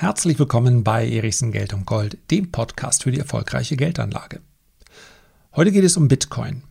[0.00, 4.40] Herzlich willkommen bei Erichsen Geld und Gold, dem Podcast für die erfolgreiche Geldanlage.
[5.54, 6.62] Heute geht es um Bitcoin.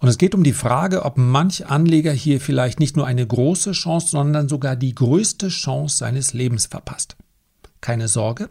[0.00, 3.70] Und es geht um die Frage, ob manch Anleger hier vielleicht nicht nur eine große
[3.70, 7.14] Chance, sondern sogar die größte Chance seines Lebens verpasst.
[7.80, 8.48] Keine Sorge,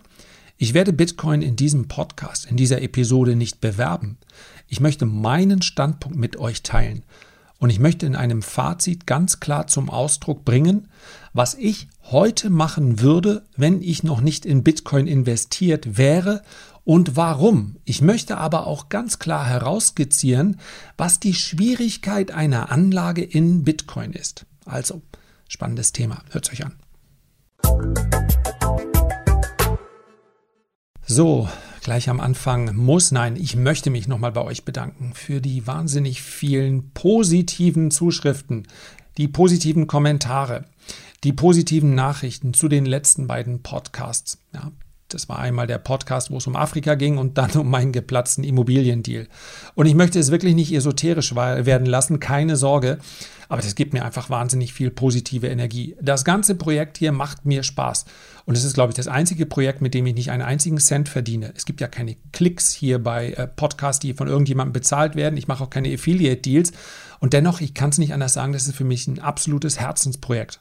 [0.56, 4.18] ich werde Bitcoin in diesem Podcast, in dieser Episode nicht bewerben.
[4.70, 7.04] Ich möchte meinen Standpunkt mit euch teilen
[7.58, 10.88] und ich möchte in einem Fazit ganz klar zum Ausdruck bringen,
[11.34, 16.42] was ich heute machen würde, wenn ich noch nicht in Bitcoin investiert wäre
[16.84, 17.78] und warum.
[17.86, 20.60] Ich möchte aber auch ganz klar herausskizzieren,
[20.98, 24.46] was die Schwierigkeit einer Anlage in Bitcoin ist.
[24.66, 25.02] Also,
[25.48, 26.24] spannendes Thema.
[26.32, 26.74] Hört euch an.
[31.06, 31.50] So,
[31.82, 36.22] gleich am Anfang muss, nein, ich möchte mich nochmal bei euch bedanken für die wahnsinnig
[36.22, 38.68] vielen positiven Zuschriften,
[39.20, 40.64] die positiven Kommentare,
[41.26, 44.42] die positiven Nachrichten zu den letzten beiden Podcasts.
[44.54, 44.72] Ja,
[45.10, 48.44] das war einmal der Podcast, wo es um Afrika ging und dann um meinen geplatzten
[48.44, 49.28] Immobiliendeal.
[49.76, 53.00] Und ich möchte es wirklich nicht esoterisch werden lassen, keine Sorge.
[53.50, 55.96] Aber das gibt mir einfach wahnsinnig viel positive Energie.
[56.00, 58.06] Das ganze Projekt hier macht mir Spaß.
[58.46, 61.10] Und es ist, glaube ich, das einzige Projekt, mit dem ich nicht einen einzigen Cent
[61.10, 61.52] verdiene.
[61.56, 65.36] Es gibt ja keine Klicks hier bei äh, Podcasts, die von irgendjemandem bezahlt werden.
[65.36, 66.74] Ich mache auch keine Affiliate-Deals.
[67.20, 70.60] Und dennoch, ich kann es nicht anders sagen, das ist für mich ein absolutes Herzensprojekt.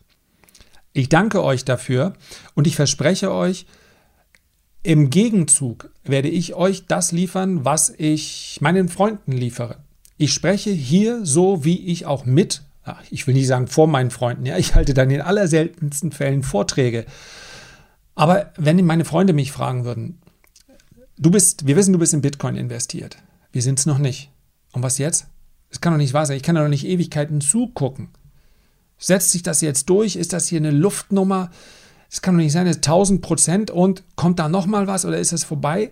[0.95, 2.15] Ich danke euch dafür
[2.55, 3.67] und ich verspreche euch,
[4.83, 9.79] im Gegenzug werde ich euch das liefern, was ich meinen Freunden liefere.
[10.17, 12.63] Ich spreche hier so, wie ich auch mit,
[13.11, 17.07] ich will nicht sagen vor meinen Freunden, ja, ich halte dann in allerseltensten Fällen Vorträge.
[18.15, 20.19] Aber wenn meine Freunde mich fragen würden,
[21.19, 23.19] du bist, wir wissen, du bist in Bitcoin investiert.
[23.53, 24.31] Wir sind es noch nicht.
[24.73, 25.27] Und was jetzt?
[25.71, 26.37] Es kann doch nicht wahr sein.
[26.37, 28.09] Ich kann doch nicht Ewigkeiten zugucken.
[28.99, 30.17] Setzt sich das jetzt durch?
[30.17, 31.51] Ist das hier eine Luftnummer?
[32.11, 35.19] Es kann doch nicht sein, es ist 1000 Prozent und kommt da nochmal was oder
[35.19, 35.91] ist es vorbei?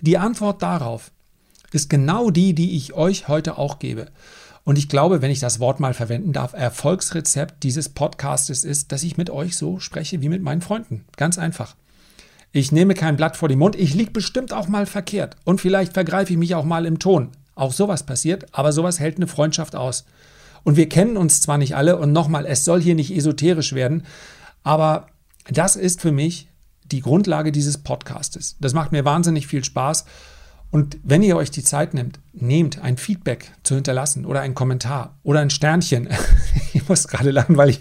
[0.00, 1.10] Die Antwort darauf
[1.72, 4.06] ist genau die, die ich euch heute auch gebe.
[4.64, 9.02] Und ich glaube, wenn ich das Wort mal verwenden darf, Erfolgsrezept dieses Podcastes ist, dass
[9.02, 11.04] ich mit euch so spreche wie mit meinen Freunden.
[11.16, 11.74] Ganz einfach.
[12.52, 13.76] Ich nehme kein Blatt vor den Mund.
[13.76, 15.36] Ich liege bestimmt auch mal verkehrt.
[15.44, 17.30] Und vielleicht vergreife ich mich auch mal im Ton.
[17.54, 20.04] Auch sowas passiert, aber sowas hält eine Freundschaft aus.
[20.64, 24.04] Und wir kennen uns zwar nicht alle und nochmal, es soll hier nicht esoterisch werden,
[24.64, 25.06] aber
[25.50, 26.48] das ist für mich
[26.84, 28.56] die Grundlage dieses Podcastes.
[28.60, 30.04] Das macht mir wahnsinnig viel Spaß.
[30.70, 35.18] Und wenn ihr euch die Zeit nehmt, nehmt ein Feedback zu hinterlassen oder einen Kommentar
[35.22, 36.08] oder ein Sternchen.
[36.74, 37.80] ich muss gerade lachen, weil ich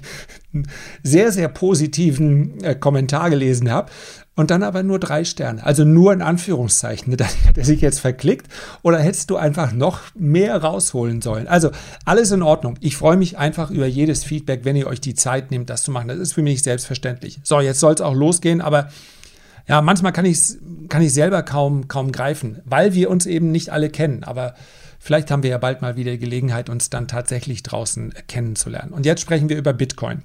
[0.54, 0.68] einen
[1.04, 3.92] sehr, sehr positiven äh, Kommentar gelesen habe
[4.38, 5.66] und dann aber nur drei Sterne.
[5.66, 7.12] Also nur in Anführungszeichen.
[7.48, 8.48] Hat er sich jetzt verklickt
[8.84, 11.48] oder hättest du einfach noch mehr rausholen sollen.
[11.48, 11.72] Also
[12.06, 12.78] alles in Ordnung.
[12.80, 15.92] Ich freue mich einfach über jedes Feedback, wenn ihr euch die Zeit nehmt, das zu
[15.92, 16.08] machen.
[16.08, 17.40] Das ist für mich selbstverständlich.
[17.44, 18.90] So, jetzt soll es auch losgehen, aber
[19.68, 20.40] ja, manchmal kann ich
[20.88, 24.24] kann ich selber kaum, kaum greifen, weil wir uns eben nicht alle kennen.
[24.24, 24.54] Aber
[25.00, 28.94] vielleicht haben wir ja bald mal wieder Gelegenheit, uns dann tatsächlich draußen kennenzulernen.
[28.94, 30.22] Und jetzt sprechen wir über Bitcoin.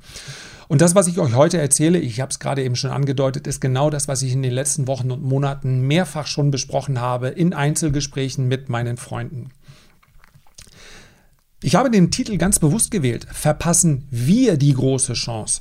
[0.73, 3.61] Und das, was ich euch heute erzähle, ich habe es gerade eben schon angedeutet, ist
[3.61, 7.53] genau das, was ich in den letzten Wochen und Monaten mehrfach schon besprochen habe in
[7.53, 9.51] Einzelgesprächen mit meinen Freunden.
[11.63, 13.27] Ich habe den Titel ganz bewusst gewählt.
[13.31, 15.61] Verpassen wir die große Chance?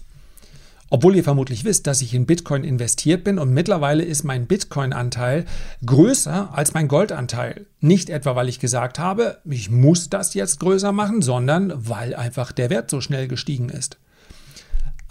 [0.89, 5.43] Obwohl ihr vermutlich wisst, dass ich in Bitcoin investiert bin und mittlerweile ist mein Bitcoin-Anteil
[5.85, 7.65] größer als mein Goldanteil.
[7.81, 12.53] Nicht etwa, weil ich gesagt habe, ich muss das jetzt größer machen, sondern weil einfach
[12.53, 13.97] der Wert so schnell gestiegen ist.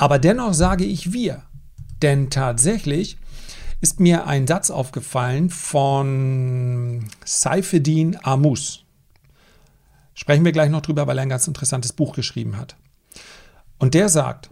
[0.01, 1.43] Aber dennoch sage ich wir,
[2.01, 3.19] denn tatsächlich
[3.83, 8.87] ist mir ein Satz aufgefallen von Saifeddin Amus.
[10.15, 12.77] Sprechen wir gleich noch drüber, weil er ein ganz interessantes Buch geschrieben hat.
[13.77, 14.49] Und der sagt,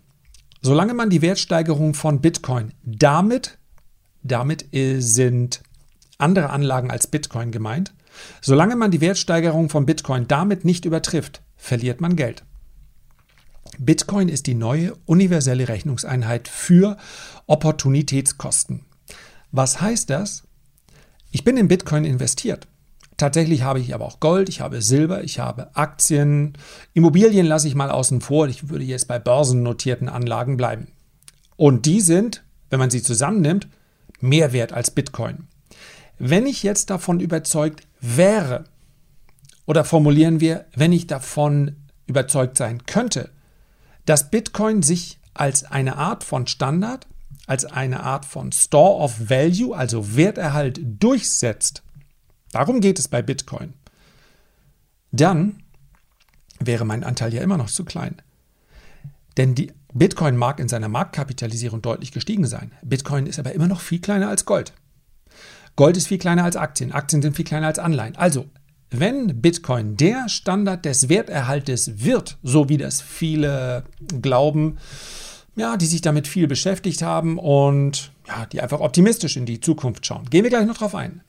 [0.60, 3.56] Solange man die Wertsteigerung von Bitcoin damit,
[4.22, 4.66] damit
[4.98, 5.62] sind
[6.18, 7.94] andere Anlagen als Bitcoin gemeint,
[8.42, 12.44] solange man die Wertsteigerung von Bitcoin damit nicht übertrifft, verliert man Geld.
[13.78, 16.96] Bitcoin ist die neue universelle Rechnungseinheit für
[17.46, 18.84] Opportunitätskosten.
[19.52, 20.42] Was heißt das?
[21.30, 22.66] Ich bin in Bitcoin investiert.
[23.16, 26.52] Tatsächlich habe ich aber auch Gold, ich habe Silber, ich habe Aktien.
[26.94, 28.48] Immobilien lasse ich mal außen vor.
[28.48, 30.88] Ich würde jetzt bei börsennotierten Anlagen bleiben.
[31.56, 33.68] Und die sind, wenn man sie zusammennimmt,
[34.20, 35.48] mehr wert als Bitcoin.
[36.18, 38.64] Wenn ich jetzt davon überzeugt wäre,
[39.66, 41.76] oder formulieren wir, wenn ich davon
[42.06, 43.30] überzeugt sein könnte,
[44.08, 47.06] dass Bitcoin sich als eine Art von Standard,
[47.46, 51.82] als eine Art von Store of Value, also Werterhalt durchsetzt,
[52.52, 53.74] Darum geht es bei Bitcoin.
[55.12, 55.62] Dann
[56.60, 58.16] wäre mein Anteil ja immer noch zu klein.
[59.36, 62.72] Denn die Bitcoin mag in seiner Marktkapitalisierung deutlich gestiegen sein.
[62.82, 64.72] Bitcoin ist aber immer noch viel kleiner als Gold.
[65.76, 66.92] Gold ist viel kleiner als Aktien.
[66.92, 68.16] Aktien sind viel kleiner als Anleihen.
[68.16, 68.46] Also,
[68.90, 73.84] wenn Bitcoin der Standard des Werterhaltes wird, so wie das viele
[74.22, 74.78] glauben,
[75.56, 80.06] ja, die sich damit viel beschäftigt haben und ja, die einfach optimistisch in die Zukunft
[80.06, 80.30] schauen.
[80.30, 81.22] Gehen wir gleich noch drauf ein.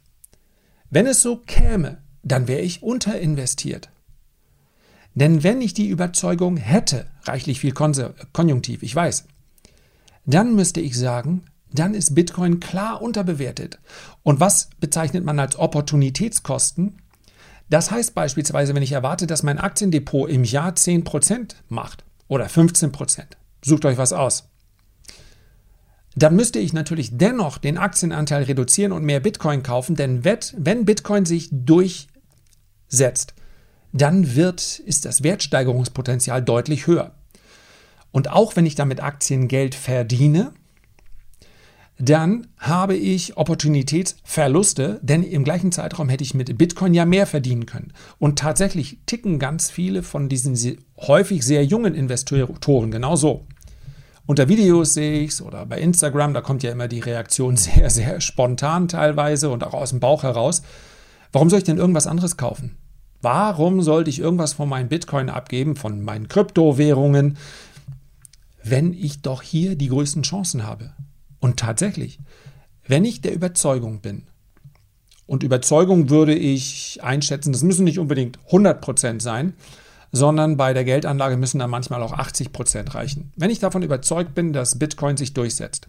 [0.89, 3.89] Wenn es so käme, dann wäre ich unterinvestiert.
[5.15, 9.25] Denn wenn ich die Überzeugung hätte, reichlich viel Konjunktiv, ich weiß,
[10.25, 13.79] dann müsste ich sagen, dann ist Bitcoin klar unterbewertet.
[14.23, 17.01] Und was bezeichnet man als Opportunitätskosten?
[17.69, 23.23] Das heißt beispielsweise, wenn ich erwarte, dass mein Aktiendepot im Jahr 10% macht oder 15%,
[23.63, 24.49] sucht euch was aus,
[26.15, 31.25] dann müsste ich natürlich dennoch den Aktienanteil reduzieren und mehr Bitcoin kaufen, denn wenn Bitcoin
[31.25, 33.35] sich durchsetzt,
[33.93, 37.15] dann wird, ist das Wertsteigerungspotenzial deutlich höher.
[38.11, 40.53] Und auch wenn ich damit Aktiengeld verdiene,
[42.01, 47.65] dann habe ich Opportunitätsverluste, denn im gleichen Zeitraum hätte ich mit Bitcoin ja mehr verdienen
[47.65, 47.91] können.
[48.19, 50.55] Und tatsächlich ticken ganz viele von diesen
[50.97, 53.45] häufig sehr jungen Investoren genauso.
[54.25, 57.89] Unter Videos sehe ich es oder bei Instagram, da kommt ja immer die Reaktion sehr,
[57.89, 60.61] sehr spontan teilweise und auch aus dem Bauch heraus.
[61.33, 62.77] Warum soll ich denn irgendwas anderes kaufen?
[63.21, 67.37] Warum sollte ich irgendwas von meinen Bitcoin abgeben, von meinen Kryptowährungen,
[68.63, 70.93] wenn ich doch hier die größten Chancen habe?
[71.39, 72.19] Und tatsächlich,
[72.87, 74.27] wenn ich der Überzeugung bin,
[75.25, 79.53] und Überzeugung würde ich einschätzen, das müssen nicht unbedingt 100% sein,
[80.11, 83.31] sondern bei der Geldanlage müssen dann manchmal auch 80% reichen.
[83.35, 85.87] Wenn ich davon überzeugt bin, dass Bitcoin sich durchsetzt,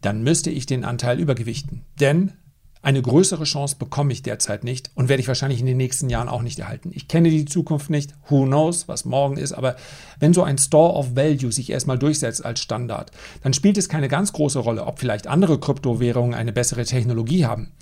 [0.00, 1.84] dann müsste ich den Anteil übergewichten.
[1.98, 2.32] Denn
[2.82, 6.30] eine größere Chance bekomme ich derzeit nicht und werde ich wahrscheinlich in den nächsten Jahren
[6.30, 6.90] auch nicht erhalten.
[6.94, 9.76] Ich kenne die Zukunft nicht, who knows, was morgen ist, aber
[10.18, 13.10] wenn so ein Store of Value sich erstmal durchsetzt als Standard,
[13.42, 17.72] dann spielt es keine ganz große Rolle, ob vielleicht andere Kryptowährungen eine bessere Technologie haben.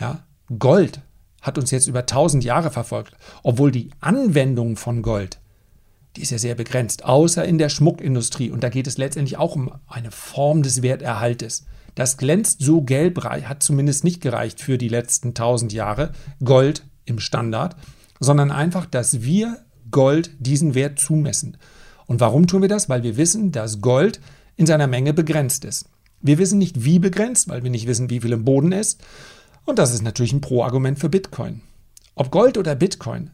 [0.00, 0.24] Ja,
[0.58, 1.02] Gold
[1.42, 5.40] hat uns jetzt über 1000 Jahre verfolgt, obwohl die Anwendung von Gold,
[6.16, 9.56] die ist ja sehr begrenzt, außer in der Schmuckindustrie und da geht es letztendlich auch
[9.56, 11.66] um eine Form des Werterhaltes.
[11.94, 16.12] Das glänzt so gelb, hat zumindest nicht gereicht für die letzten 1000 Jahre
[16.42, 17.76] Gold im Standard,
[18.18, 19.58] sondern einfach, dass wir
[19.90, 21.58] Gold diesen Wert zumessen.
[22.06, 22.88] Und warum tun wir das?
[22.88, 24.20] Weil wir wissen, dass Gold
[24.56, 25.86] in seiner Menge begrenzt ist.
[26.20, 29.02] Wir wissen nicht, wie begrenzt, weil wir nicht wissen, wie viel im Boden ist.
[29.64, 31.60] Und das ist natürlich ein Pro-Argument für Bitcoin.
[32.14, 33.30] Ob Gold oder Bitcoin,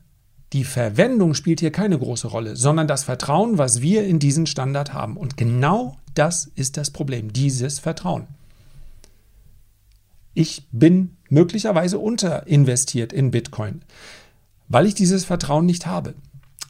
[0.52, 4.94] die Verwendung spielt hier keine große Rolle, sondern das Vertrauen, was wir in diesen Standard
[4.94, 5.16] haben.
[5.16, 8.26] Und genau das ist das Problem, dieses Vertrauen
[10.38, 13.82] ich bin möglicherweise unterinvestiert in Bitcoin,
[14.68, 16.14] weil ich dieses Vertrauen nicht habe.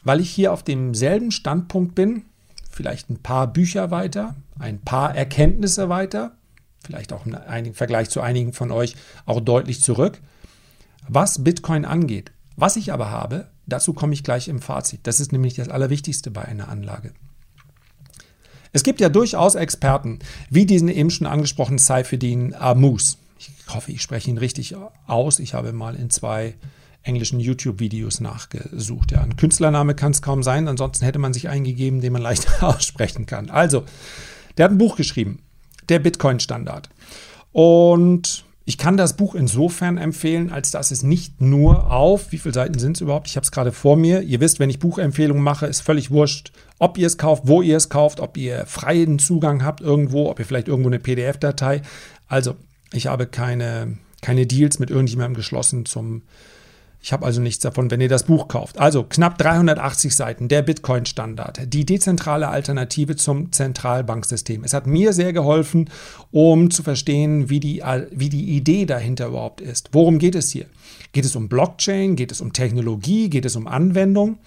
[0.03, 2.23] Weil ich hier auf demselben Standpunkt bin,
[2.71, 6.31] vielleicht ein paar Bücher weiter, ein paar Erkenntnisse weiter,
[6.83, 8.95] vielleicht auch im Vergleich zu einigen von euch
[9.27, 10.19] auch deutlich zurück,
[11.07, 12.31] was Bitcoin angeht.
[12.55, 15.01] Was ich aber habe, dazu komme ich gleich im Fazit.
[15.03, 17.13] Das ist nämlich das Allerwichtigste bei einer Anlage.
[18.73, 20.17] Es gibt ja durchaus Experten,
[20.49, 23.19] wie diesen eben schon angesprochenen Saifeddin Amus.
[23.39, 24.75] Ich hoffe, ich spreche ihn richtig
[25.07, 25.39] aus.
[25.39, 26.55] Ich habe mal in zwei
[27.03, 29.13] englischen YouTube-Videos nachgesucht.
[29.13, 32.47] Ja, ein Künstlername kann es kaum sein, ansonsten hätte man sich eingegeben, den man leicht
[32.61, 33.49] aussprechen kann.
[33.49, 33.85] Also,
[34.57, 35.39] der hat ein Buch geschrieben,
[35.87, 36.89] der Bitcoin-Standard.
[37.53, 42.53] Und ich kann das Buch insofern empfehlen, als dass es nicht nur auf, wie viele
[42.53, 43.27] Seiten sind es überhaupt?
[43.27, 44.21] Ich habe es gerade vor mir.
[44.21, 47.77] Ihr wisst, wenn ich Buchempfehlungen mache, ist völlig wurscht, ob ihr es kauft, wo ihr
[47.77, 51.81] es kauft, ob ihr freien Zugang habt irgendwo, ob ihr vielleicht irgendwo eine PDF-Datei.
[52.27, 52.57] Also,
[52.93, 56.23] ich habe keine, keine Deals mit irgendjemandem geschlossen zum.
[57.01, 58.77] Ich habe also nichts davon, wenn ihr das Buch kauft.
[58.77, 64.65] Also knapp 380 Seiten, der Bitcoin-Standard, die dezentrale Alternative zum Zentralbanksystem.
[64.65, 65.89] Es hat mir sehr geholfen,
[66.31, 67.81] um zu verstehen, wie die,
[68.11, 69.91] wie die Idee dahinter überhaupt ist.
[69.93, 70.65] Worum geht es hier?
[71.13, 72.17] Geht es um Blockchain?
[72.17, 73.29] Geht es um Technologie?
[73.29, 74.37] Geht es um Anwendung?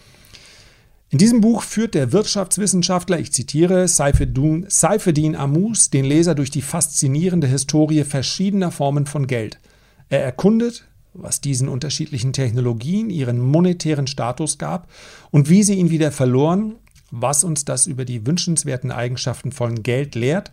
[1.13, 7.47] In diesem Buch führt der Wirtschaftswissenschaftler, ich zitiere, Saifeddin Amus, den Leser durch die faszinierende
[7.47, 9.61] Historie verschiedener Formen von Geld.
[10.09, 14.91] Er erkundet, was diesen unterschiedlichen Technologien ihren monetären Status gab
[15.31, 16.77] und wie sie ihn wieder verloren,
[17.11, 20.51] was uns das über die wünschenswerten Eigenschaften von Geld lehrt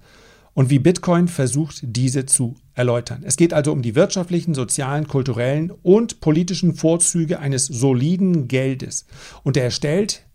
[0.53, 3.23] und wie Bitcoin versucht, diese zu erläutern.
[3.25, 9.05] Es geht also um die wirtschaftlichen, sozialen, kulturellen und politischen Vorzüge eines soliden Geldes.
[9.43, 10.25] Und er stellt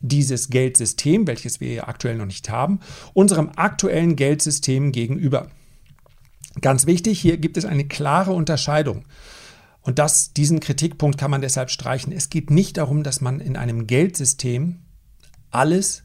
[0.00, 2.80] dieses Geldsystem, welches wir aktuell noch nicht haben,
[3.12, 5.50] unserem aktuellen Geldsystem gegenüber.
[6.60, 9.04] Ganz wichtig, hier gibt es eine klare Unterscheidung.
[9.82, 12.12] Und das, diesen Kritikpunkt kann man deshalb streichen.
[12.12, 14.80] Es geht nicht darum, dass man in einem Geldsystem
[15.50, 16.02] alles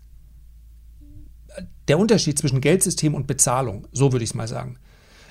[1.88, 4.78] der Unterschied zwischen Geldsystem und Bezahlung, so würde ich es mal sagen.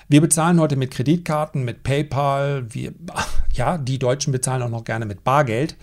[0.07, 2.93] Wir bezahlen heute mit Kreditkarten, mit PayPal, wir,
[3.53, 5.75] ja, die Deutschen bezahlen auch noch gerne mit Bargeld.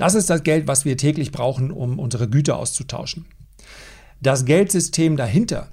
[0.00, 3.26] Das ist das Geld, was wir täglich brauchen, um unsere Güter auszutauschen.
[4.22, 5.68] Das Geldsystem dahinter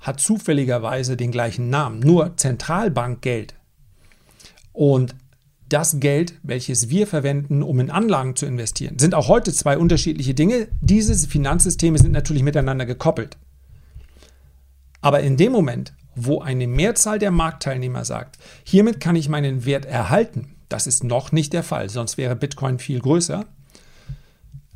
[0.00, 3.54] hat zufälligerweise den gleichen Namen, nur Zentralbankgeld.
[4.72, 5.14] Und
[5.68, 10.32] das Geld, welches wir verwenden, um in Anlagen zu investieren, sind auch heute zwei unterschiedliche
[10.32, 10.68] Dinge.
[10.80, 13.36] Diese Finanzsysteme sind natürlich miteinander gekoppelt.
[15.02, 19.84] Aber in dem Moment, wo eine Mehrzahl der Marktteilnehmer sagt, hiermit kann ich meinen Wert
[19.84, 23.44] erhalten, das ist noch nicht der Fall, sonst wäre Bitcoin viel größer.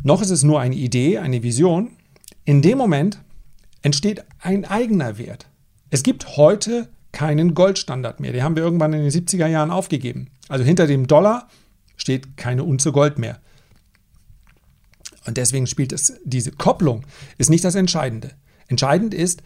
[0.03, 1.91] Noch ist es nur eine Idee, eine Vision.
[2.45, 3.19] In dem Moment
[3.83, 5.47] entsteht ein eigener Wert.
[5.91, 8.33] Es gibt heute keinen Goldstandard mehr.
[8.33, 10.29] Den haben wir irgendwann in den 70er Jahren aufgegeben.
[10.49, 11.49] Also hinter dem Dollar
[11.97, 13.41] steht keine Unze Gold mehr.
[15.25, 17.05] Und deswegen spielt es, diese Kopplung
[17.39, 18.33] ist nicht das Entscheidende.
[18.69, 19.43] Entscheidend ist,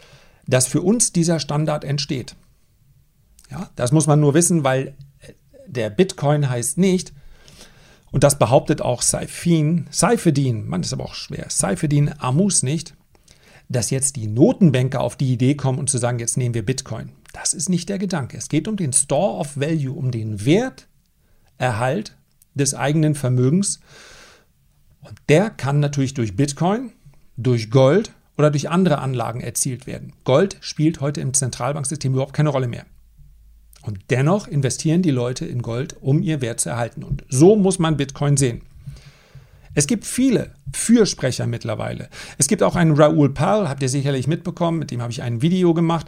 [0.47, 2.35] dass für uns dieser Standard entsteht.
[3.51, 4.97] Ja, das muss man nur wissen, weil
[5.71, 7.13] der Bitcoin heißt nicht,
[8.13, 12.95] und das behauptet auch Saifin, Saifedin, man ist aber auch schwer, Saifedin Amus nicht,
[13.69, 17.13] dass jetzt die Notenbanker auf die Idee kommen und zu sagen, jetzt nehmen wir Bitcoin.
[17.33, 18.37] Das ist nicht der Gedanke.
[18.37, 22.17] Es geht um den Store of Value, um den Werterhalt
[22.55, 23.79] des eigenen Vermögens.
[25.03, 26.91] Und der kann natürlich durch Bitcoin,
[27.37, 30.15] durch Gold oder durch andere Anlagen erzielt werden.
[30.25, 32.87] Gold spielt heute im Zentralbanksystem überhaupt keine Rolle mehr.
[33.83, 37.03] Und dennoch investieren die Leute in Gold, um ihr Wert zu erhalten.
[37.03, 38.63] Und so muss man Bitcoin sehen.
[39.75, 42.09] Es gibt viele Fürsprecher mittlerweile.
[42.39, 45.43] Es gibt auch einen Raoul Pal, habt ihr sicherlich mitbekommen, mit dem habe ich ein
[45.43, 46.07] Video gemacht.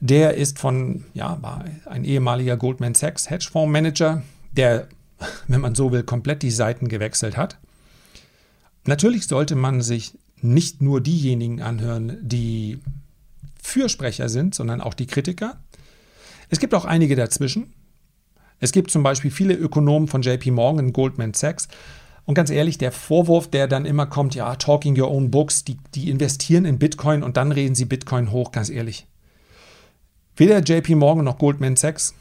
[0.00, 4.88] Der ist von, ja, war ein ehemaliger Goldman Sachs Hedgefondsmanager, der,
[5.46, 7.58] wenn man so will, komplett die Seiten gewechselt hat.
[8.84, 12.80] Natürlich sollte man sich nicht nur diejenigen anhören, die
[13.62, 15.60] Fürsprecher sind, sondern auch die Kritiker.
[16.52, 17.72] Es gibt auch einige dazwischen.
[18.60, 21.66] Es gibt zum Beispiel viele Ökonomen von JP Morgan Goldman Sachs,
[22.26, 25.78] und ganz ehrlich, der Vorwurf, der dann immer kommt, ja, talking your own books, die,
[25.94, 29.06] die investieren in Bitcoin und dann reden sie Bitcoin hoch, ganz ehrlich.
[30.36, 32.14] Weder JP Morgan noch Goldman Sachs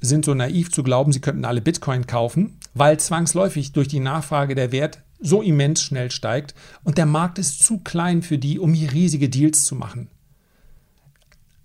[0.00, 4.54] sind so naiv zu glauben, sie könnten alle Bitcoin kaufen, weil zwangsläufig durch die Nachfrage
[4.54, 8.72] der Wert so immens schnell steigt und der Markt ist zu klein für die, um
[8.72, 10.08] hier riesige Deals zu machen.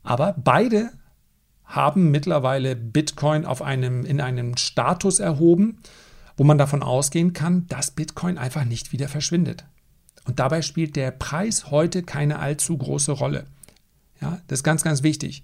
[0.03, 0.91] Aber beide
[1.73, 5.79] haben mittlerweile Bitcoin auf einem, in einem Status erhoben,
[6.37, 9.65] wo man davon ausgehen kann, dass Bitcoin einfach nicht wieder verschwindet.
[10.25, 13.45] Und dabei spielt der Preis heute keine allzu große Rolle.
[14.21, 15.43] Ja, das ist ganz, ganz wichtig.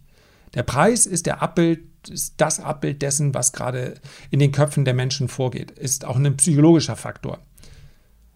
[0.53, 3.95] Der Preis ist der Abbild, ist das Abbild dessen, was gerade
[4.29, 5.71] in den Köpfen der Menschen vorgeht.
[5.71, 7.39] Ist auch ein psychologischer Faktor.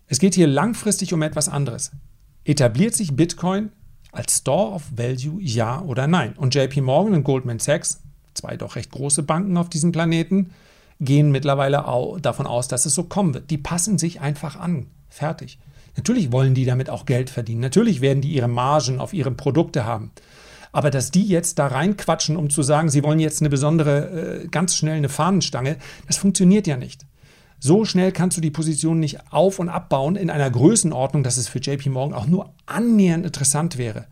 [0.08, 1.92] Es geht hier langfristig um etwas anderes.
[2.44, 3.72] Etabliert sich Bitcoin
[4.14, 6.34] als Store of Value, ja oder nein?
[6.38, 8.02] Und JP Morgan und Goldman Sachs,
[8.34, 10.52] zwei doch recht große Banken auf diesem Planeten,
[11.00, 11.84] gehen mittlerweile
[12.22, 13.50] davon aus, dass es so kommen wird.
[13.50, 14.88] Die passen sich einfach an.
[15.10, 15.60] Fertig.
[15.96, 17.62] Natürlich wollen die damit auch Geld verdienen.
[17.62, 20.12] Natürlich werden die ihre Margen auf ihre Produkte haben.
[20.72, 24.48] Aber dass die jetzt da reinquatschen, um zu sagen, sie wollen jetzt eine besondere, äh,
[24.48, 25.78] ganz schnell eine Fahnenstange,
[26.08, 27.06] das funktioniert ja nicht.
[27.66, 31.48] So schnell kannst du die Position nicht auf- und abbauen in einer Größenordnung, dass es
[31.48, 34.08] für JP Morgan auch nur annähernd interessant wäre.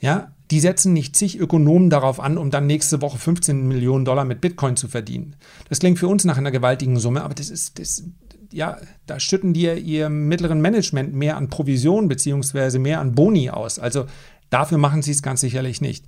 [0.00, 4.24] Ja, die setzen nicht zig Ökonomen darauf an, um dann nächste Woche 15 Millionen Dollar
[4.24, 5.36] mit Bitcoin zu verdienen.
[5.68, 8.04] Das klingt für uns nach einer gewaltigen Summe, aber das ist, das,
[8.50, 12.78] ja, da schütten die ihr mittleren Management mehr an Provision bzw.
[12.78, 13.78] mehr an Boni aus.
[13.78, 14.06] Also
[14.48, 16.06] dafür machen sie es ganz sicherlich nicht.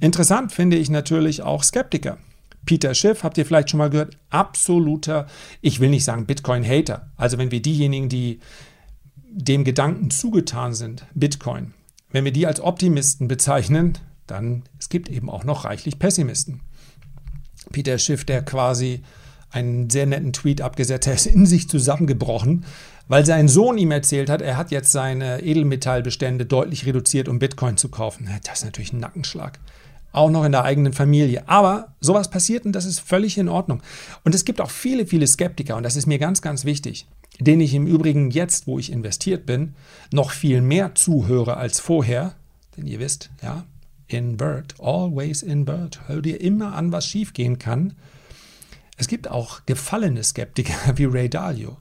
[0.00, 2.18] Interessant finde ich natürlich auch Skeptiker.
[2.64, 5.26] Peter Schiff, habt ihr vielleicht schon mal gehört, absoluter,
[5.60, 7.10] ich will nicht sagen Bitcoin-Hater.
[7.16, 8.40] Also wenn wir diejenigen, die
[9.30, 11.74] dem Gedanken zugetan sind, Bitcoin,
[12.10, 16.60] wenn wir die als Optimisten bezeichnen, dann es gibt eben auch noch reichlich Pessimisten.
[17.72, 19.02] Peter Schiff, der quasi
[19.50, 22.64] einen sehr netten Tweet abgesetzt hat, ist in sich zusammengebrochen,
[23.08, 27.76] weil sein Sohn ihm erzählt hat, er hat jetzt seine Edelmetallbestände deutlich reduziert, um Bitcoin
[27.76, 28.28] zu kaufen.
[28.44, 29.58] Das ist natürlich ein Nackenschlag.
[30.12, 31.48] Auch noch in der eigenen Familie.
[31.48, 33.82] Aber sowas passiert und das ist völlig in Ordnung.
[34.24, 37.06] Und es gibt auch viele, viele Skeptiker und das ist mir ganz, ganz wichtig
[37.40, 39.74] den ich im Übrigen jetzt, wo ich investiert bin,
[40.12, 42.34] noch viel mehr zuhöre als vorher.
[42.76, 43.64] Denn ihr wisst, ja,
[44.06, 46.00] invert, always invert.
[46.08, 47.94] Hör dir immer an, was schiefgehen kann.
[48.96, 51.76] Es gibt auch gefallene Skeptiker wie Ray Dalio,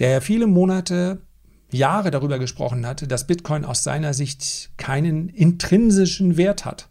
[0.00, 1.20] der viele Monate,
[1.70, 6.88] Jahre darüber gesprochen hatte, dass Bitcoin aus seiner Sicht keinen intrinsischen Wert hat.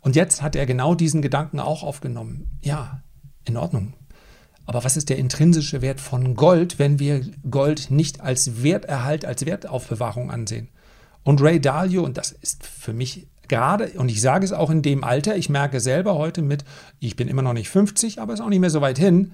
[0.00, 2.58] Und jetzt hat er genau diesen Gedanken auch aufgenommen.
[2.62, 3.02] Ja,
[3.44, 3.94] in Ordnung.
[4.66, 9.44] Aber was ist der intrinsische Wert von Gold, wenn wir Gold nicht als Werterhalt, als
[9.44, 10.68] Wertaufbewahrung ansehen?
[11.22, 14.82] Und Ray Dalio, und das ist für mich gerade, und ich sage es auch in
[14.82, 16.64] dem Alter, ich merke selber heute mit,
[16.98, 19.32] ich bin immer noch nicht 50, aber ist auch nicht mehr so weit hin,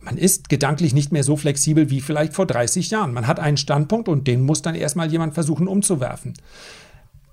[0.00, 3.14] man ist gedanklich nicht mehr so flexibel wie vielleicht vor 30 Jahren.
[3.14, 6.34] Man hat einen Standpunkt und den muss dann erstmal jemand versuchen umzuwerfen.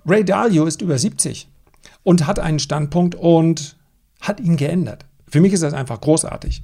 [0.06, 1.51] Ray Dalio ist über 70
[2.02, 3.76] und hat einen Standpunkt und
[4.20, 5.04] hat ihn geändert.
[5.28, 6.62] Für mich ist das einfach großartig.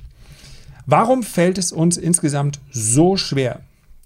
[0.86, 3.60] Warum fällt es uns insgesamt so schwer?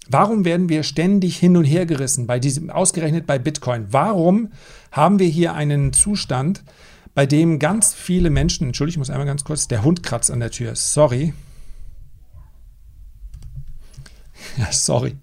[0.09, 3.87] Warum werden wir ständig hin und her gerissen bei diesem, ausgerechnet bei Bitcoin?
[3.91, 4.51] Warum
[4.91, 6.63] haben wir hier einen Zustand,
[7.15, 10.39] bei dem ganz viele Menschen, entschuldige, ich muss einmal ganz kurz, der Hund kratzt an
[10.39, 11.33] der Tür, sorry.
[14.57, 15.15] Ja, sorry.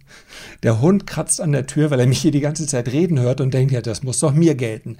[0.62, 3.40] Der Hund kratzt an der Tür, weil er mich hier die ganze Zeit reden hört
[3.40, 4.96] und denkt, ja, das muss doch mir gelten.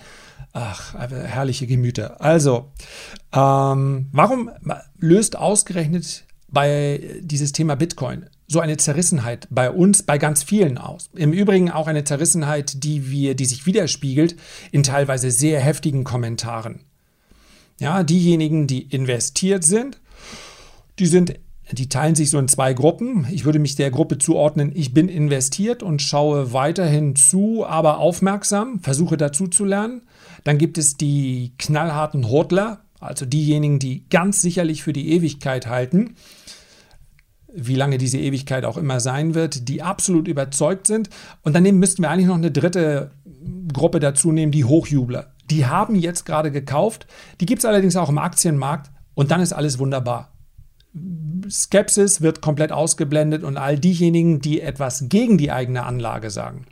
[0.52, 2.20] Ach, herrliche Gemüter.
[2.20, 2.72] Also,
[3.32, 4.50] ähm, warum
[4.98, 11.08] löst ausgerechnet bei dieses Thema Bitcoin so eine Zerrissenheit bei uns, bei ganz vielen aus?
[11.14, 14.34] Im Übrigen auch eine Zerrissenheit, die wir, die sich widerspiegelt
[14.72, 16.80] in teilweise sehr heftigen Kommentaren.
[17.78, 20.00] Ja, diejenigen, die investiert sind,
[20.98, 21.34] die sind
[21.72, 23.26] die teilen sich so in zwei Gruppen.
[23.30, 28.80] Ich würde mich der Gruppe zuordnen, ich bin investiert und schaue weiterhin zu, aber aufmerksam,
[28.80, 30.02] versuche dazu zu lernen.
[30.44, 36.16] Dann gibt es die knallharten Hodler, also diejenigen, die ganz sicherlich für die Ewigkeit halten,
[37.52, 41.10] wie lange diese Ewigkeit auch immer sein wird, die absolut überzeugt sind.
[41.42, 43.10] Und daneben müssten wir eigentlich noch eine dritte
[43.72, 45.32] Gruppe dazu nehmen, die Hochjubler.
[45.50, 47.06] Die haben jetzt gerade gekauft,
[47.40, 50.32] die gibt es allerdings auch im Aktienmarkt und dann ist alles wunderbar.
[51.48, 56.66] Skepsis wird komplett ausgeblendet und all diejenigen, die etwas gegen die eigene Anlage sagen.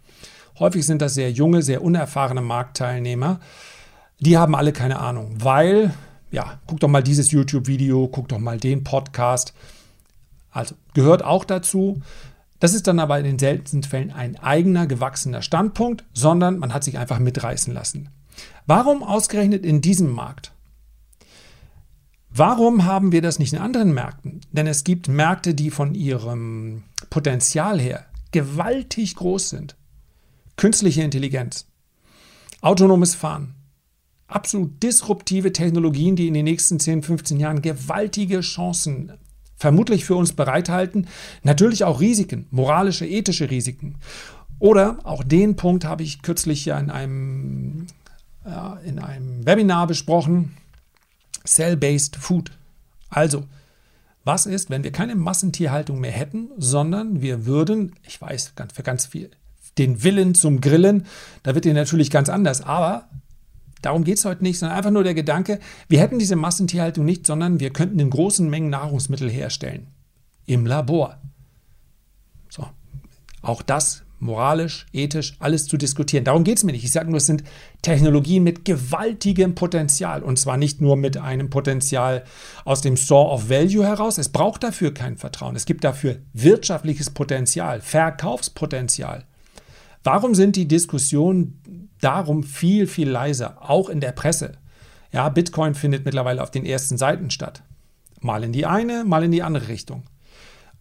[0.59, 3.41] Häufig sind das sehr junge, sehr unerfahrene Marktteilnehmer.
[4.19, 5.95] Die haben alle keine Ahnung, weil,
[6.33, 9.55] ja, guck doch mal dieses YouTube-Video, guck doch mal den Podcast.
[10.51, 12.03] Also gehört auch dazu.
[12.59, 16.83] Das ist dann aber in den seltensten Fällen ein eigener, gewachsener Standpunkt, sondern man hat
[16.83, 18.09] sich einfach mitreißen lassen.
[18.67, 20.53] Warum ausgerechnet in diesem Markt?
[22.31, 24.41] Warum haben wir das nicht in anderen Märkten?
[24.53, 29.77] Denn es gibt Märkte, die von ihrem Potenzial her gewaltig groß sind.
[30.57, 31.67] Künstliche Intelligenz,
[32.61, 33.55] autonomes Fahren,
[34.27, 39.13] absolut disruptive Technologien, die in den nächsten 10, 15 Jahren gewaltige Chancen
[39.57, 41.09] vermutlich für uns bereithalten.
[41.43, 43.97] Natürlich auch Risiken, moralische, ethische Risiken.
[44.59, 47.87] Oder auch den Punkt habe ich kürzlich ja in einem,
[48.45, 50.57] äh, in einem Webinar besprochen
[51.49, 52.51] Cell-Based Food.
[53.09, 53.45] Also,
[54.25, 59.07] was ist, wenn wir keine Massentierhaltung mehr hätten, sondern wir würden, ich weiß, für ganz
[59.07, 59.31] viel,
[59.79, 61.07] den Willen zum Grillen,
[61.43, 63.09] da wird ihr natürlich ganz anders, aber
[63.81, 67.27] darum geht es heute nicht, sondern einfach nur der Gedanke, wir hätten diese Massentierhaltung nicht,
[67.27, 69.87] sondern wir könnten in großen Mengen Nahrungsmittel herstellen.
[70.47, 71.21] Im Labor.
[72.49, 72.67] So,
[73.43, 76.25] auch das moralisch, ethisch, alles zu diskutieren.
[76.25, 76.85] Darum geht es mir nicht.
[76.85, 77.45] Ich sage nur, es sind
[77.83, 80.23] Technologien mit gewaltigem Potenzial.
[80.23, 82.25] Und zwar nicht nur mit einem Potenzial
[82.65, 84.19] aus dem Store of Value heraus.
[84.19, 85.57] Es braucht dafür kein Vertrauen.
[85.57, 89.25] Es gibt dafür wirtschaftliches Potenzial, Verkaufspotenzial.
[90.05, 94.53] Warum sind die Diskussionen darum viel, viel leiser, auch in der Presse?
[95.13, 97.63] Ja, Bitcoin findet mittlerweile auf den ersten Seiten statt.
[98.21, 100.05] Mal in die eine, mal in die andere Richtung.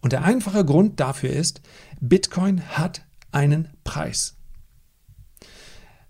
[0.00, 1.60] Und der einfache Grund dafür ist,
[2.00, 4.36] Bitcoin hat einen Preis.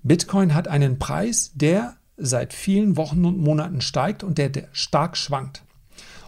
[0.03, 5.17] Bitcoin hat einen Preis, der seit vielen Wochen und Monaten steigt und der, der stark
[5.17, 5.63] schwankt.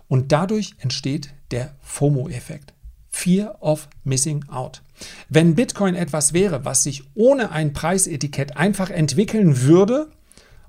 [0.08, 2.74] Und dadurch entsteht der FOMO-Effekt.
[3.10, 4.82] Fear of Missing Out.
[5.28, 10.10] Wenn Bitcoin etwas wäre, was sich ohne ein Preisetikett einfach entwickeln würde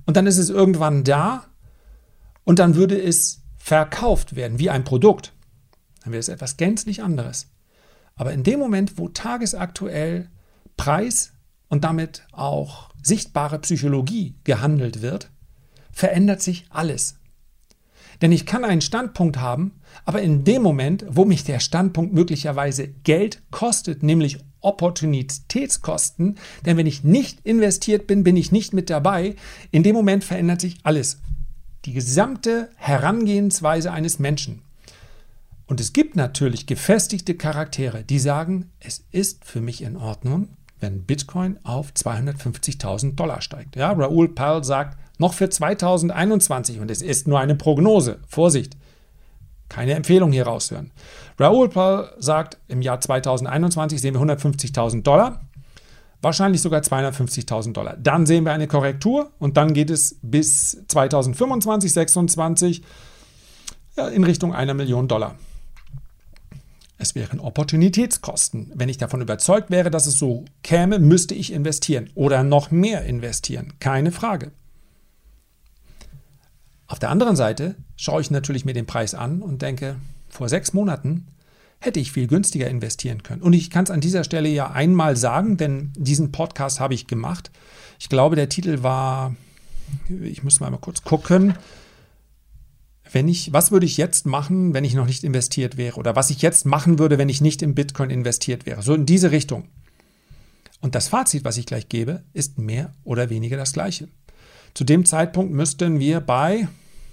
[0.06, 1.46] und dann ist es irgendwann da
[2.44, 5.34] und dann würde es verkauft werden wie ein Produkt,
[6.04, 7.48] dann wäre es etwas gänzlich anderes.
[8.16, 10.30] Aber in dem Moment, wo tagesaktuell
[10.78, 11.34] Preis
[11.70, 15.32] und damit auch sichtbare Psychologie gehandelt wird,
[15.92, 17.16] verändert sich alles.
[18.22, 22.88] Denn ich kann einen Standpunkt haben, aber in dem Moment, wo mich der Standpunkt möglicherweise
[22.88, 29.36] Geld kostet, nämlich Opportunitätskosten, denn wenn ich nicht investiert bin, bin ich nicht mit dabei,
[29.72, 31.20] in dem Moment verändert sich alles.
[31.86, 34.62] Die gesamte Herangehensweise eines Menschen.
[35.72, 40.50] Und es gibt natürlich gefestigte Charaktere, die sagen, es ist für mich in Ordnung,
[40.82, 43.78] wenn Bitcoin auf 250.000 Dollar steigt.
[43.78, 48.20] Ja, Raoul Pal sagt, noch für 2021 und es ist nur eine Prognose.
[48.28, 48.76] Vorsicht,
[49.70, 50.92] keine Empfehlung hier raushören.
[51.40, 55.40] Raoul Pal sagt, im Jahr 2021 sehen wir 150.000 Dollar,
[56.22, 57.96] wahrscheinlich sogar 250.000 Dollar.
[57.96, 62.84] Dann sehen wir eine Korrektur und dann geht es bis 2025, 2026
[63.96, 65.38] ja, in Richtung einer Million Dollar.
[67.02, 68.74] Es wären Opportunitätskosten.
[68.76, 73.06] Wenn ich davon überzeugt wäre, dass es so käme, müsste ich investieren oder noch mehr
[73.06, 73.74] investieren.
[73.80, 74.52] Keine Frage.
[76.86, 79.96] Auf der anderen Seite schaue ich natürlich mir den Preis an und denke,
[80.30, 81.26] vor sechs Monaten
[81.80, 83.42] hätte ich viel günstiger investieren können.
[83.42, 87.08] Und ich kann es an dieser Stelle ja einmal sagen, denn diesen Podcast habe ich
[87.08, 87.50] gemacht.
[87.98, 89.36] Ich glaube, der Titel war,
[90.08, 91.56] ich muss mal kurz gucken,
[93.12, 95.98] wenn ich, was würde ich jetzt machen, wenn ich noch nicht investiert wäre?
[95.98, 98.82] Oder was ich jetzt machen würde, wenn ich nicht in Bitcoin investiert wäre?
[98.82, 99.68] So in diese Richtung.
[100.80, 104.08] Und das Fazit, was ich gleich gebe, ist mehr oder weniger das gleiche.
[104.74, 106.68] Zu dem Zeitpunkt müssten wir bei,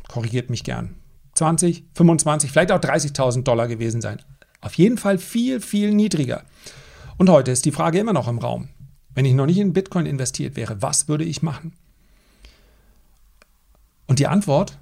[0.09, 0.95] korrigiert mich gern,
[1.35, 4.23] 20, 25, vielleicht auch 30.000 Dollar gewesen sein.
[4.61, 6.45] Auf jeden Fall viel, viel niedriger.
[7.17, 8.69] Und heute ist die Frage immer noch im Raum.
[9.15, 11.73] Wenn ich noch nicht in Bitcoin investiert wäre, was würde ich machen?
[14.07, 14.79] Und die Antwort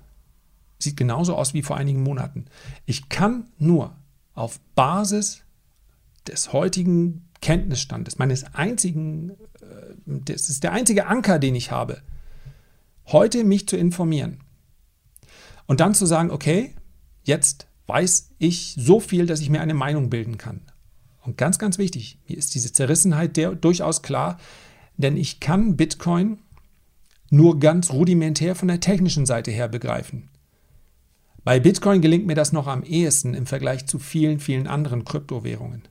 [0.79, 2.47] sieht genauso aus wie vor einigen Monaten.
[2.85, 3.97] Ich kann nur
[4.35, 5.43] auf Basis
[6.27, 12.03] des heutigen Kenntnisstandes, meines einzigen, äh, das ist der einzige Anker, den ich habe,
[13.07, 14.41] heute mich zu informieren.
[15.67, 16.75] Und dann zu sagen, okay,
[17.25, 20.61] jetzt weiß ich so viel, dass ich mir eine Meinung bilden kann.
[21.23, 24.39] Und ganz, ganz wichtig, mir ist diese Zerrissenheit der, durchaus klar,
[24.97, 26.39] denn ich kann Bitcoin
[27.31, 30.29] nur ganz rudimentär von der technischen Seite her begreifen.
[31.47, 35.83] Bei Bitcoin gelingt mir das noch am ehesten im Vergleich zu vielen, vielen anderen Kryptowährungen.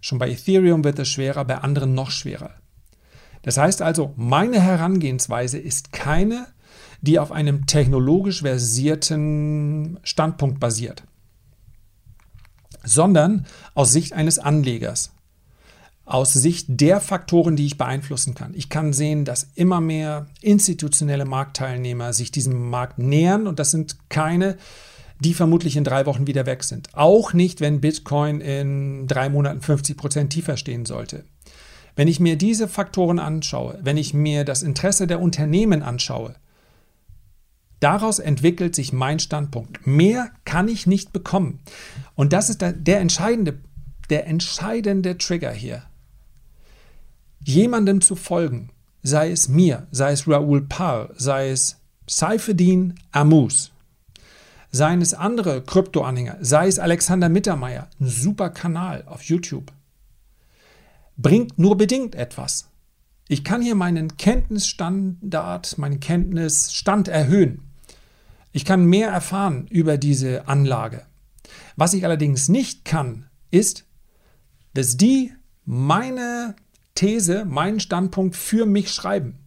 [0.00, 2.54] Schon bei Ethereum wird es schwerer, bei anderen noch schwerer.
[3.42, 6.48] Das heißt also, meine Herangehensweise ist keine,
[7.02, 11.04] die auf einem technologisch versierten Standpunkt basiert,
[12.82, 15.12] sondern aus Sicht eines Anlegers
[16.04, 18.54] aus Sicht der Faktoren, die ich beeinflussen kann.
[18.54, 24.08] Ich kann sehen, dass immer mehr institutionelle Marktteilnehmer sich diesem Markt nähern und das sind
[24.08, 24.56] keine
[25.20, 26.94] die vermutlich in drei Wochen wieder weg sind.
[26.94, 31.24] Auch nicht, wenn Bitcoin in drei Monaten 50 Prozent tiefer stehen sollte.
[31.94, 36.34] Wenn ich mir diese Faktoren anschaue, wenn ich mir das Interesse der Unternehmen anschaue,
[37.80, 39.86] daraus entwickelt sich mein Standpunkt.
[39.86, 41.60] Mehr kann ich nicht bekommen.
[42.14, 43.58] Und das ist der, entscheidende,
[44.10, 45.84] der entscheidende Trigger hier.
[47.42, 48.70] Jemandem zu folgen,
[49.02, 53.72] sei es mir, sei es Raoul Parr, sei es Saifeddin Amus,
[54.76, 59.72] seien es andere Krypto-Anhänger, sei es Alexander Mittermeier, ein super Kanal auf YouTube,
[61.16, 62.68] bringt nur bedingt etwas.
[63.28, 67.62] Ich kann hier meinen Kenntnisstandard, meinen Kenntnisstand erhöhen.
[68.52, 71.02] Ich kann mehr erfahren über diese Anlage.
[71.74, 73.84] Was ich allerdings nicht kann, ist,
[74.74, 75.32] dass die
[75.64, 76.54] meine
[76.94, 79.38] These, meinen Standpunkt für mich schreiben.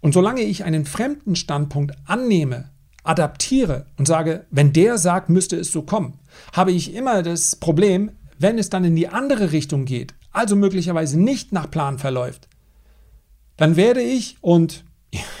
[0.00, 2.70] Und solange ich einen fremden Standpunkt annehme,
[3.02, 6.14] adaptiere und sage, wenn der sagt, müsste es so kommen,
[6.52, 11.18] habe ich immer das Problem, wenn es dann in die andere Richtung geht, also möglicherweise
[11.18, 12.48] nicht nach Plan verläuft,
[13.56, 14.84] dann werde ich, und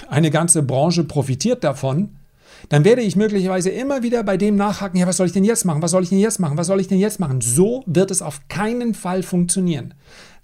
[0.08, 2.16] eine ganze Branche profitiert davon,
[2.68, 5.64] dann werde ich möglicherweise immer wieder bei dem nachhaken, ja, was soll ich denn jetzt
[5.64, 5.82] machen?
[5.82, 6.58] Was soll ich denn jetzt machen?
[6.58, 7.40] Was soll ich denn jetzt machen?
[7.40, 9.94] So wird es auf keinen Fall funktionieren.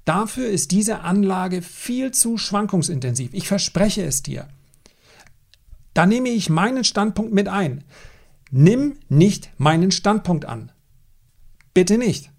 [0.06, 3.34] Dafür ist diese Anlage viel zu schwankungsintensiv.
[3.34, 4.46] Ich verspreche es dir.
[5.96, 7.82] Da nehme ich meinen Standpunkt mit ein.
[8.50, 10.70] Nimm nicht meinen Standpunkt an.
[11.72, 12.30] Bitte nicht.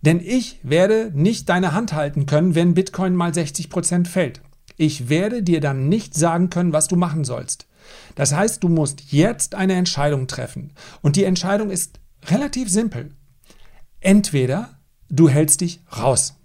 [0.00, 4.40] Denn ich werde nicht deine Hand halten können, wenn Bitcoin mal 60% fällt.
[4.78, 7.66] Ich werde dir dann nicht sagen können, was du machen sollst.
[8.14, 10.72] Das heißt, du musst jetzt eine Entscheidung treffen.
[11.02, 13.10] Und die Entscheidung ist relativ simpel.
[14.00, 16.36] Entweder du hältst dich raus.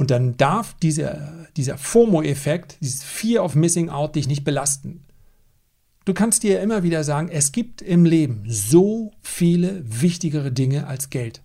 [0.00, 5.04] Und dann darf dieser, dieser FOMO-Effekt, dieses Fear of Missing Out, dich nicht belasten.
[6.06, 11.10] Du kannst dir immer wieder sagen, es gibt im Leben so viele wichtigere Dinge als
[11.10, 11.42] Geld.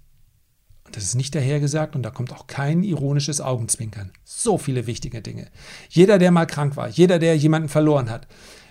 [0.86, 4.14] Und das ist nicht dahergesagt und da kommt auch kein ironisches Augenzwinkern.
[4.24, 5.50] So viele wichtige Dinge.
[5.90, 8.26] Jeder, der mal krank war, jeder, der jemanden verloren hat.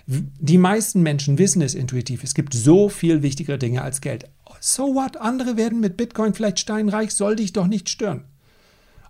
[0.07, 2.23] Die meisten Menschen wissen es intuitiv.
[2.23, 4.31] Es gibt so viel wichtigere Dinge als Geld.
[4.61, 5.17] So what?
[5.17, 8.23] Andere werden mit Bitcoin vielleicht steinreich, soll dich doch nicht stören.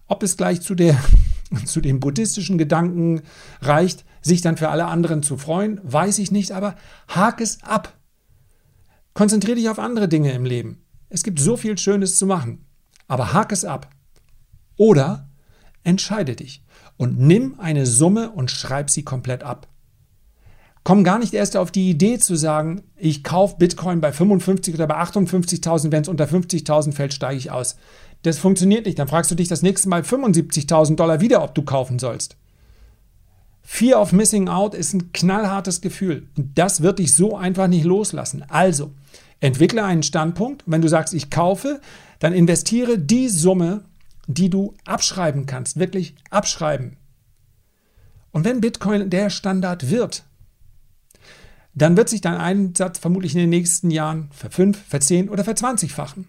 [0.08, 0.98] Ob es gleich zu, der,
[1.66, 3.22] zu dem buddhistischen Gedanken
[3.62, 6.76] reicht, sich dann für alle anderen zu freuen, weiß ich nicht, aber
[7.08, 7.98] hak es ab.
[9.14, 10.84] Konzentriere dich auf andere Dinge im Leben.
[11.10, 12.66] Es gibt so viel Schönes zu machen,
[13.08, 13.90] aber hak es ab.
[14.78, 15.30] Oder
[15.84, 16.64] entscheide dich
[16.98, 19.68] und nimm eine Summe und schreib sie komplett ab.
[20.84, 24.86] Komm gar nicht erst auf die Idee zu sagen, ich kaufe Bitcoin bei 55 oder
[24.86, 27.76] bei 58.000, wenn es unter 50.000 fällt, steige ich aus.
[28.26, 28.98] Das funktioniert nicht.
[28.98, 32.38] Dann fragst du dich das nächste Mal 75.000 Dollar wieder, ob du kaufen sollst.
[33.62, 36.28] Fear of Missing Out ist ein knallhartes Gefühl.
[36.36, 38.44] Und das wird dich so einfach nicht loslassen.
[38.48, 38.92] Also,
[39.42, 40.64] entwickle einen Standpunkt.
[40.66, 41.80] Wenn du sagst, ich kaufe,
[42.18, 43.84] dann investiere die Summe,
[44.26, 45.78] die du abschreiben kannst.
[45.78, 46.98] Wirklich abschreiben.
[48.32, 50.24] Und wenn Bitcoin der Standard wird,
[51.76, 56.26] dann wird sich dein Einsatz vermutlich in den nächsten Jahren verfünf, verzehn oder verzwanzigfachen.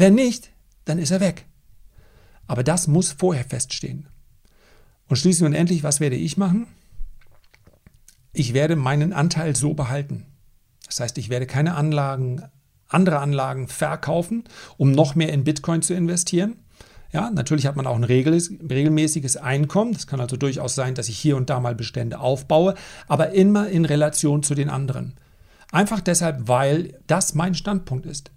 [0.00, 0.50] Wenn nicht,
[0.86, 1.44] dann ist er weg.
[2.46, 4.08] Aber das muss vorher feststehen.
[5.08, 6.68] Und schließlich und endlich, was werde ich machen?
[8.32, 10.24] Ich werde meinen Anteil so behalten.
[10.86, 12.42] Das heißt, ich werde keine Anlagen,
[12.88, 14.44] andere Anlagen verkaufen,
[14.78, 16.56] um noch mehr in Bitcoin zu investieren.
[17.12, 19.92] Ja, natürlich hat man auch ein regelmäßiges Einkommen.
[19.92, 22.74] Das kann also durchaus sein, dass ich hier und da mal Bestände aufbaue,
[23.06, 25.12] aber immer in Relation zu den anderen.
[25.72, 28.30] Einfach deshalb, weil das mein Standpunkt ist.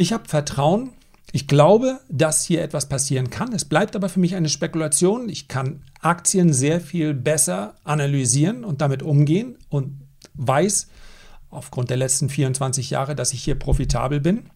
[0.00, 0.92] Ich habe Vertrauen
[1.32, 3.52] ich glaube, dass hier etwas passieren kann.
[3.52, 5.28] Es bleibt aber für mich eine Spekulation.
[5.28, 10.00] Ich kann Aktien sehr viel besser analysieren und damit umgehen und
[10.34, 10.88] weiß
[11.50, 14.50] aufgrund der letzten 24 Jahre, dass ich hier profitabel bin.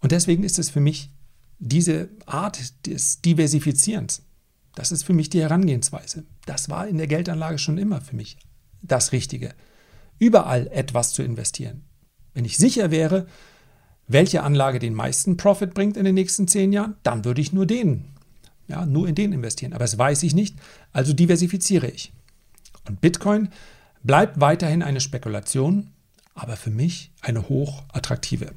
[0.00, 1.10] Und deswegen ist es für mich
[1.58, 4.22] diese Art des Diversifizierens.
[4.74, 6.24] Das ist für mich die Herangehensweise.
[6.46, 8.38] Das war in der Geldanlage schon immer für mich
[8.82, 9.54] das Richtige.
[10.18, 11.84] Überall etwas zu investieren.
[12.34, 13.26] Wenn ich sicher wäre,
[14.12, 17.64] welche Anlage den meisten Profit bringt in den nächsten zehn Jahren, dann würde ich nur
[17.64, 18.06] den,
[18.66, 19.72] ja, nur in den investieren.
[19.72, 20.56] Aber das weiß ich nicht,
[20.92, 22.12] also diversifiziere ich.
[22.88, 23.50] Und Bitcoin
[24.02, 25.90] bleibt weiterhin eine Spekulation,
[26.34, 28.52] aber für mich eine hochattraktive.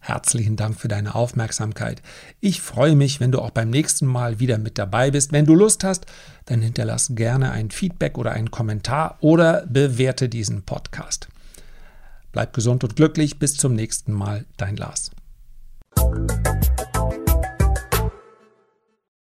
[0.00, 2.02] Herzlichen Dank für deine Aufmerksamkeit.
[2.40, 5.30] Ich freue mich, wenn du auch beim nächsten Mal wieder mit dabei bist.
[5.30, 6.06] Wenn du Lust hast,
[6.46, 11.28] dann hinterlass gerne ein Feedback oder einen Kommentar oder bewerte diesen Podcast.
[12.32, 13.38] Bleib gesund und glücklich.
[13.38, 14.46] Bis zum nächsten Mal.
[14.56, 15.10] Dein Lars.